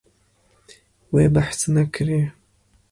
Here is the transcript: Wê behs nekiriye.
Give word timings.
Wê 1.13 1.23
behs 1.33 1.61
nekiriye. 1.73 2.27